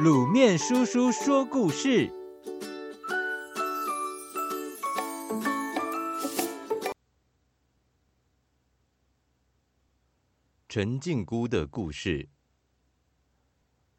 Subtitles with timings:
[0.00, 2.10] 卤面叔叔说故事：
[10.66, 12.30] 陈靖姑的故事。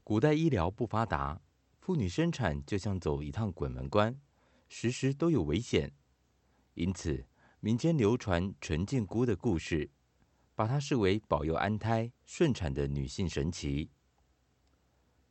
[0.03, 1.39] 古代医疗不发达，
[1.79, 4.19] 妇女生产就像走一趟鬼门关，
[4.67, 5.93] 时时都有危险。
[6.73, 7.23] 因此，
[7.59, 9.91] 民间流传陈靖姑的故事，
[10.55, 13.89] 把她视为保佑安胎顺产的女性神祇。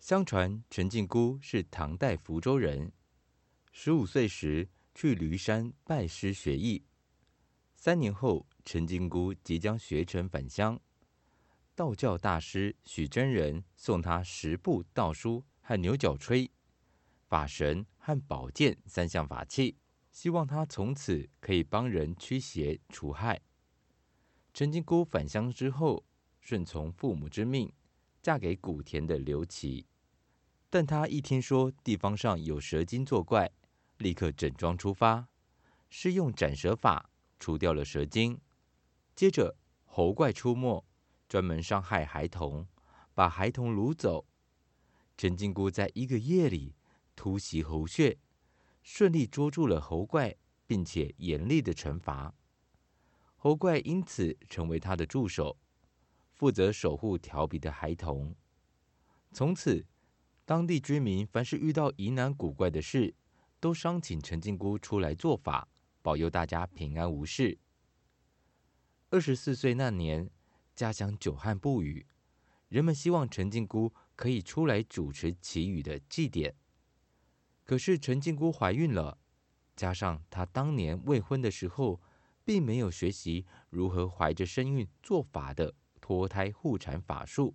[0.02, 2.90] 相传陈靖姑是唐代福州人，
[3.70, 6.82] 十五岁时去驴山拜师学艺。
[7.76, 10.80] 三年后，陈靖姑即将学成返乡，
[11.76, 16.50] 道教大师许真人送她十部道书和牛角吹、
[17.28, 19.76] 法绳和宝剑三项法器，
[20.10, 23.40] 希望她从此可以帮人驱邪除害。
[24.52, 26.04] 陈靖姑返乡之后，
[26.40, 27.72] 顺从父母之命，
[28.20, 29.86] 嫁给古田的刘琦。
[30.72, 33.50] 但他一听说地方上有蛇精作怪，
[33.98, 35.28] 立刻整装出发，
[35.90, 38.40] 施用斩蛇法除掉了蛇精。
[39.14, 40.82] 接着猴怪出没，
[41.28, 42.66] 专门伤害孩童，
[43.12, 44.24] 把孩童掳走。
[45.18, 46.74] 陈金姑在一个夜里
[47.14, 48.16] 突袭猴穴，
[48.82, 50.34] 顺利捉住了猴怪，
[50.66, 52.34] 并且严厉的惩罚。
[53.36, 55.58] 猴怪因此成为他的助手，
[56.32, 58.34] 负责守护调皮的孩童。
[59.34, 59.84] 从此。
[60.44, 63.14] 当地居民凡是遇到疑难古怪的事，
[63.60, 65.68] 都商请陈靖姑出来做法，
[66.02, 67.58] 保佑大家平安无事。
[69.10, 70.28] 二十四岁那年，
[70.74, 72.06] 家乡久旱不雨，
[72.68, 76.56] 人们希望陈靖姑可以出来主持祈雨的祭典。
[77.64, 79.18] 可是陈靖姑怀孕了，
[79.76, 82.00] 加上她当年未婚的时候，
[82.44, 87.54] 并没有学习如何怀着身孕做法的脱胎护产法术。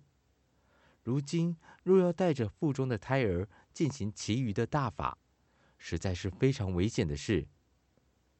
[1.08, 5.16] 如今若要带着腹中的胎儿进行祈雨的大法，
[5.78, 7.48] 实在是非常危险的事。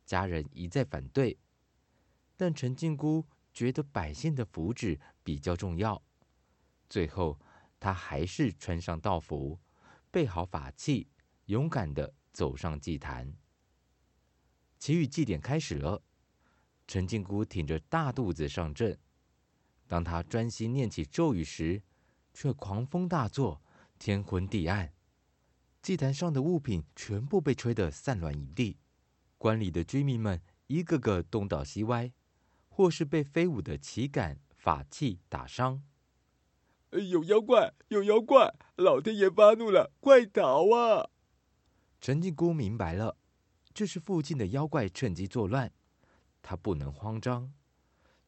[0.05, 1.39] 家人一再反对，
[2.37, 6.03] 但陈靖姑觉得百姓的福祉比较重要。
[6.91, 7.41] 最后，
[7.81, 9.59] 她还是穿上道服，
[10.11, 11.09] 备好法器，
[11.47, 13.35] 勇敢地走上祭坛。
[14.79, 16.03] 祈雨祭典开始了，
[16.87, 18.99] 陈靖姑挺着大肚子上阵。
[19.87, 21.83] 当她专心念起咒语时，
[22.41, 23.60] 却狂风大作，
[23.99, 24.93] 天昏地暗，
[25.82, 28.76] 祭坛上的物品全部被吹得散乱一地。
[29.38, 32.12] 观里的居民们一个个东倒西歪，
[32.69, 35.82] 或是被飞舞的旗杆、法器打伤。
[36.93, 37.75] 有妖怪！
[37.88, 38.55] 有妖怪！
[38.76, 41.10] 老天爷发怒了，快逃啊！
[42.00, 43.16] 陈靖姑明白了，
[43.75, 45.72] 这是附近的妖怪趁机作乱，
[46.41, 47.53] 她不能慌张。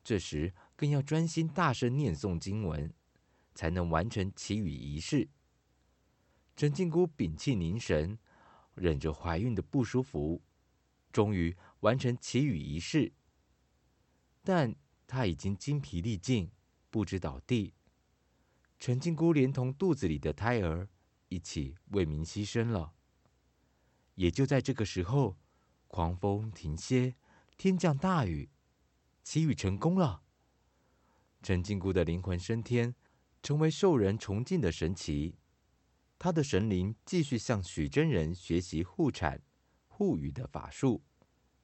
[0.02, 2.92] 这时更要专心大声念诵经文。
[3.60, 5.28] 才能完成祈雨仪式。
[6.56, 8.18] 陈靖姑屏气凝神，
[8.74, 10.40] 忍着怀孕的不舒服，
[11.12, 13.12] 终于完成祈雨仪式。
[14.42, 14.74] 但
[15.06, 16.50] 她已经精疲力尽，
[16.88, 17.74] 不知倒地。
[18.78, 20.88] 陈靖姑连同肚子里的胎儿
[21.28, 22.94] 一起为民牺牲了。
[24.14, 25.36] 也就在这个时候，
[25.86, 27.14] 狂风停歇，
[27.58, 28.48] 天降大雨，
[29.22, 30.22] 祈雨成功了。
[31.42, 32.94] 陈靖姑的灵魂升天。
[33.42, 35.34] 成为受人崇敬的神祇，
[36.18, 39.42] 他的神灵继续向许真人学习护产、
[39.88, 41.02] 护语的法术，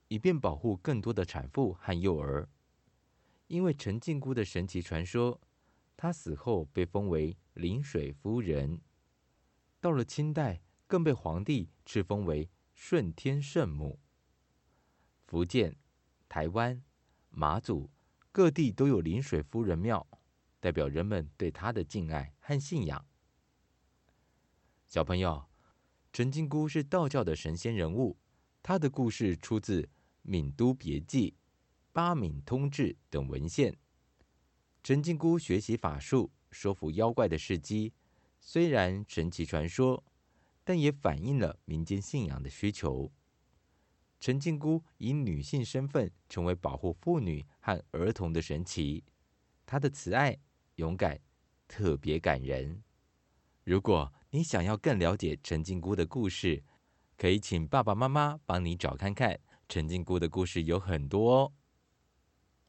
[0.08, 2.48] 以便保护更多的产妇和幼儿。
[3.48, 5.40] 因为陈靖姑的神奇传说，
[5.96, 8.80] 她死后被封为临水夫人。
[9.80, 14.00] 到了清代，更被皇帝敕封为顺天圣母。
[15.26, 15.76] 福建、
[16.28, 16.82] 台湾、
[17.30, 17.90] 马祖
[18.32, 20.06] 各地都有临水夫人庙。
[20.60, 23.06] 代表人们对他的敬爱和信仰。
[24.86, 25.44] 小朋友，
[26.12, 28.16] 陈靖姑是道教的神仙人物，
[28.62, 29.82] 她的故事出自
[30.22, 31.30] 《闽都别记》
[31.92, 33.76] 《八闽通志》等文献。
[34.82, 37.92] 陈靖姑学习法术、说服妖怪的事迹，
[38.40, 40.02] 虽然神奇传说，
[40.64, 43.12] 但也反映了民间信仰的需求。
[44.18, 49.04] 陈靖姑以女性身份成为保护妇女和儿童的神奇，
[49.66, 50.38] 她的慈爱。
[50.76, 51.18] 勇敢，
[51.66, 52.82] 特别感人。
[53.64, 56.62] 如果你想要更了解陈靖姑的故事，
[57.16, 59.40] 可以请爸爸妈妈帮你找看看。
[59.68, 61.52] 陈靖姑的故事有很多哦。